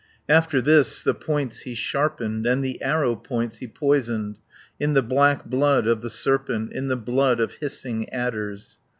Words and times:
After 0.27 0.63
this, 0.63 1.03
the 1.03 1.13
points 1.13 1.59
he 1.59 1.75
sharpened. 1.75 2.47
And 2.47 2.65
the 2.65 2.81
arrow 2.81 3.15
points 3.15 3.57
he 3.57 3.67
poisoned. 3.67 4.39
In 4.79 4.93
the 4.93 5.03
black 5.03 5.45
blood 5.45 5.85
of 5.85 6.01
the 6.01 6.09
serpent, 6.09 6.73
In 6.73 6.87
the 6.87 6.95
blood 6.97 7.39
of 7.39 7.53
hissing 7.61 8.09
adders. 8.09 8.79